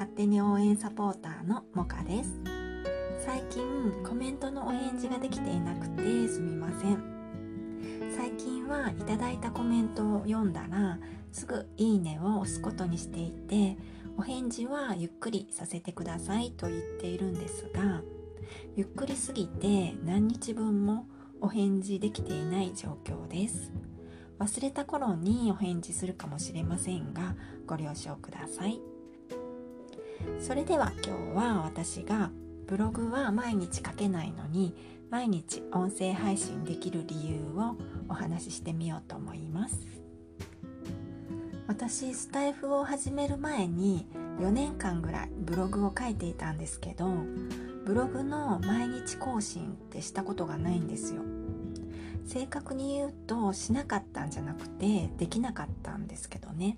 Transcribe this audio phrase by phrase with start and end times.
[0.00, 2.40] 勝手に応援サポーターのもかです。
[3.22, 3.62] 最近
[4.02, 8.10] コメントのお返事ができていなくてすみません。
[8.16, 10.98] 最近はいただいたコメントを読んだら
[11.32, 13.76] すぐいいねを押すことにしていて
[14.16, 18.00] お返事はゆっくりさせてくださいと言っているんですが
[18.76, 21.04] ゆっくりすぎて何日分も
[21.42, 23.70] お返事できていない状況です。
[24.38, 28.80] 忘れた頃にお返事するかもしれませんがご了承ください。
[30.40, 32.30] それでは今日は私が
[32.66, 34.74] ブログは毎日書けないのに
[35.10, 37.76] 毎日音声配信できる理由を
[38.08, 39.86] お話ししてみようと思います。
[41.66, 44.06] 私スタイフを始める前に
[44.40, 47.06] 4年間ぐらいブログを書いていたんですけど
[47.84, 51.22] ブログの毎日更新ってしたことがないんですよ。
[52.24, 56.76] 正確に言うとしなかったんじゃなくてできなかったんですけどね。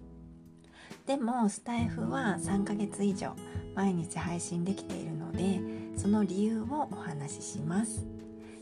[1.12, 3.36] でもスタイフは3ヶ月以上
[3.74, 5.60] 毎日配信できているので
[5.94, 8.06] その理由をお話しします。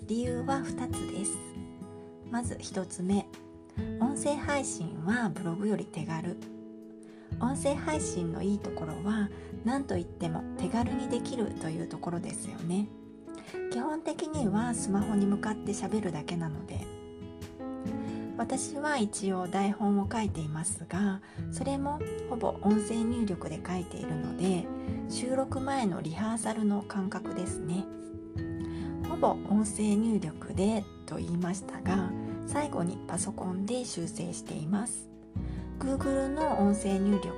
[0.09, 1.39] 理由は2つです。
[2.29, 3.25] まず1つ目
[4.01, 6.37] 音声配信はブログより手軽。
[7.39, 9.31] 音声配信のいいところは
[9.65, 12.89] 何といっても手軽にできるというところですよね。
[13.71, 16.85] 基本的にはスマホに向かって喋るだけなので
[18.41, 21.21] 私は一応台本を書いていますが
[21.53, 24.65] それもほぼ音声入力で書いているので
[25.11, 27.85] 収録前のリハーサルの感覚ですね。
[29.11, 32.11] ほぼ音声入力でと言いましたが
[32.47, 35.11] 最後にパソコンで修正しています。
[35.79, 37.31] Google の音声入力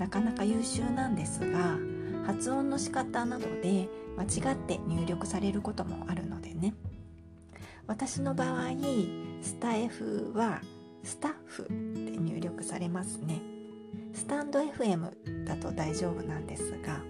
[0.00, 1.78] なかなか優秀なんですが
[2.26, 6.74] 発音の仕方などで間違って入力されることもあるのでね。
[7.86, 8.70] 私の場合
[9.44, 10.62] スタイフは
[11.02, 13.42] スタッフで入力されますね。
[14.14, 17.02] スタンド FM だと大丈夫なんですが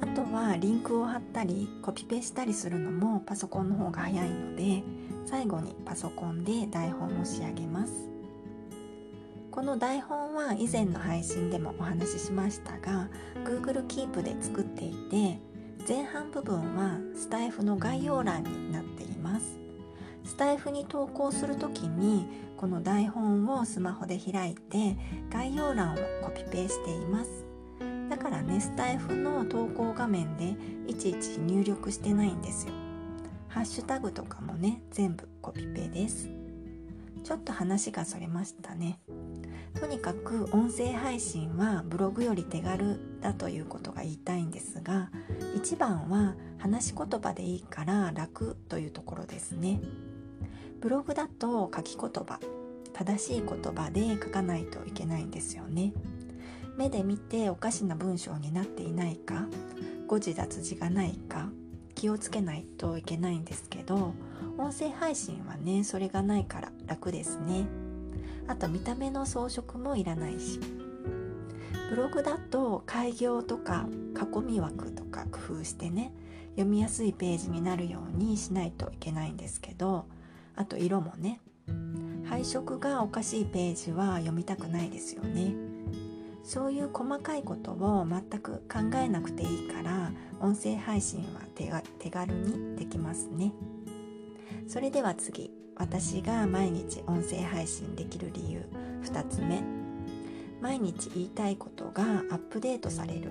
[0.00, 4.82] あとはリンクを貼ったりコピペしたりするのもパソコンの方が早いので
[5.24, 7.92] 最後にパソコンで台本を仕上げます。
[9.50, 13.08] この台本は以前の配信でもお話ししましたが
[13.44, 15.38] Google Keep で作っていて
[15.86, 18.81] 前半部分はスタイフの概要欄になっています
[20.32, 22.26] スタイフに投稿する時に
[22.56, 24.96] この台本をスマホで開いて
[25.30, 27.44] 概要欄をコピペしています。
[28.08, 30.56] だからねスタイフの投稿画面で
[30.86, 32.72] いちいち入力してないんですよ。
[33.48, 36.30] ハッシュタグとかもね全部コピペです。
[37.22, 39.00] ちょっと話がそれましたね。
[39.78, 45.10] とにかく音声配信はブログより手軽だということが言いたいんですが
[45.54, 49.82] 一番は話し言葉でいいから楽というところですね。
[50.82, 52.40] ブログだと書き言葉
[52.92, 55.92] 正しい言葉で書かないといけないんですよね。
[56.76, 59.46] 目で見ておかしな文章になっていないか
[60.08, 61.50] 誤字脱字がないか
[61.94, 64.12] 気をつけないといけないんですけど
[64.58, 67.64] 音声配信はねそれがないから楽ですね。
[68.48, 70.58] あと見た目の装飾もいらないし。
[71.90, 76.12] ブログだと開業とか囲み枠とか工夫してね
[76.52, 80.06] 読みやすいページになるようにしないといけないんですけど
[80.56, 81.40] あと色もね。
[82.24, 85.54] 配色がおかしいページは読みたくないですよね。
[86.44, 91.40] そういう細かいことを全く考えなくていいから音声配信は
[91.98, 93.52] 手軽にできますね。
[94.66, 95.50] それでは次。
[95.76, 98.64] 私が毎日音声配信できる理由。
[99.04, 99.62] 2つ目。
[100.60, 103.30] 毎日言いたいことがアップデートされる。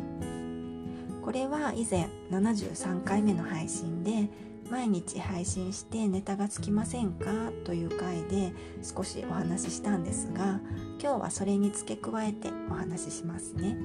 [1.22, 4.30] これは以前73回目の配信で
[4.72, 7.26] 毎日配信してネタがつきませんか？
[7.66, 10.62] という回で少しお話ししたんですが
[10.98, 13.76] 今日はそれに付け加えてお話ししますね。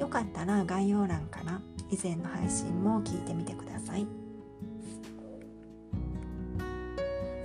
[0.00, 1.60] よかったら概要欄から
[1.90, 4.06] 以前の配信も聞いてみてください。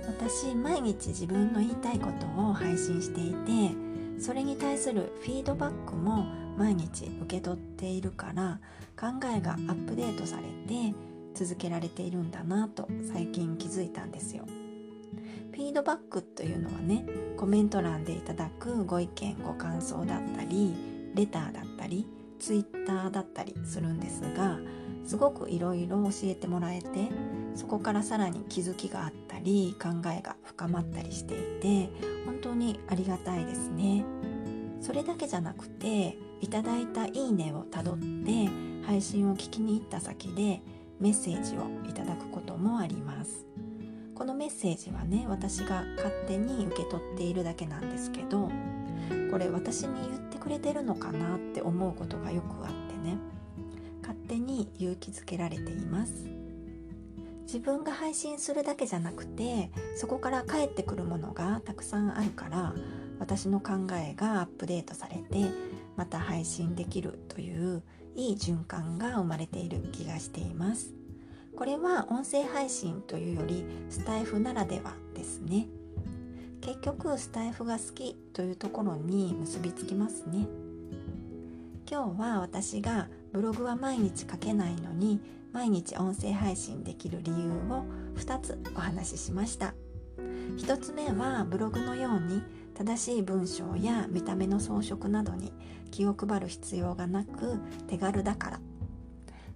[0.06, 3.72] 私毎日自分の言いたいことを配信していて
[4.18, 6.24] それに対するフィードバックも
[6.56, 8.58] 毎日受け取っているから
[8.98, 10.94] 考えがアップデートされて
[11.34, 14.44] 続けられているんだなと最近気づいたんですよ。
[15.52, 20.74] フィードバックというのはねコメント欄でいただくご意見ご感想だったり
[21.14, 22.08] レターだったり
[22.40, 24.58] ツイッターだったりするんですが
[25.04, 26.88] すごくいろいろ教えてもらえて
[27.54, 31.90] そこからさらに気づきがあったり考えが深まったりしていて
[32.24, 34.04] 本当にありがたいですね
[34.80, 38.48] それだけじゃなくていただいた「いいね」をたどって
[38.84, 40.62] 配信を聞きに行った先で
[41.00, 43.46] メッセージをいただくこともあります。
[44.14, 48.48] このメッセージはね私が勝手に受け取っているだけなんですけど
[49.30, 53.18] これ私に言ってくれてるのかなって思うことがよくあってね。
[54.02, 56.26] 勝手に勇気づけられています。
[57.54, 62.74] 自分が配信するだけじゃなくてそこから返ってくるものがたくさんあるから
[63.20, 65.50] 私の考えがアップデートされて
[65.96, 67.82] また配信できるという
[68.14, 70.94] いい循環が生まれている気がしています。
[71.56, 75.66] これは音声配信というよりスタイフならではですね。
[76.60, 80.46] 結局スタイフが好きというところに結びつきますね。
[81.90, 85.20] 今日は私がブログは毎日書けないのに
[85.52, 87.84] 毎日音声配信できる理由を
[88.16, 89.74] 2つお話ししました。
[90.56, 92.42] 1つ目はブログのように
[92.74, 95.52] 正しい文章や見た目の装飾などに
[95.90, 98.60] 気を配る必要がなく手軽だから。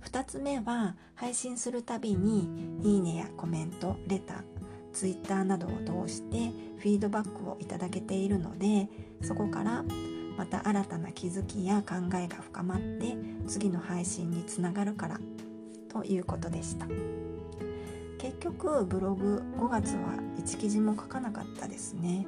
[0.05, 2.49] 2つ目は配信するたびに
[2.83, 4.37] いいねやコメントレター
[4.93, 8.89] ツイッターなどを通してフィードバックをいただけているので
[9.23, 9.85] そこから
[10.37, 13.17] また新たな気づきや考えが深まって
[13.49, 15.21] 次の配信につながるから。
[15.89, 16.87] ということでした。
[18.19, 22.27] 結局ブログ5月は1記事も書かなかったですね。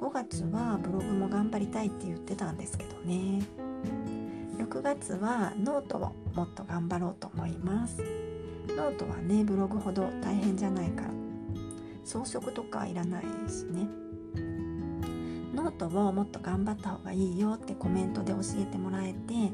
[0.00, 3.42] 5月はブログも頑張りたいって言ってたんですけどね。
[4.56, 8.02] 6月はノートをもっと頑張ろうと思います。
[8.68, 11.10] ノートはねブログほど大変じゃないから。
[12.02, 13.88] 装飾とかいらないしね。
[15.54, 19.52] ノートをもっと頑張った方がいいよってコメントで教えてもらえて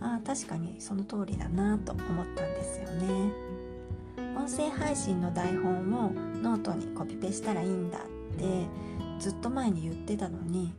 [0.00, 3.32] ああ確かにその通りだなと思ったんですよね。
[4.36, 8.02] 音声配信の台本をノートにコピペしたらいいんだっ
[8.38, 8.68] て
[9.18, 10.72] ずっと前に言ってたのに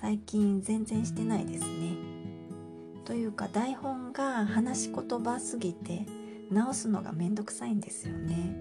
[0.00, 1.96] 最近全然してないですね。
[3.04, 6.06] というか台本が話し言葉すぎて
[6.50, 8.54] 直すのがめんどくさいんですよね。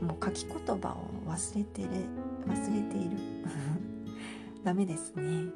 [0.00, 1.88] もう書き言葉を忘れてる
[2.46, 3.16] 忘れている。
[4.62, 5.52] ダメですね。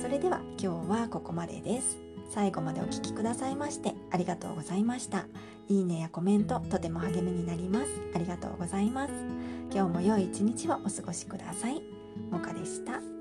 [0.00, 1.98] それでは今日はここまでです。
[2.30, 5.26] 最後までお聴きくださいましてありがとうございました。
[5.68, 7.86] いいねやコメントとても励みになります。
[8.14, 9.12] ありがとうございます。
[9.72, 11.95] 今日も良い一日をお過ごしください。
[12.30, 13.15] もかでした。